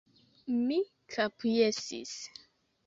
[0.61, 0.79] Mi
[1.17, 2.19] kapjesis.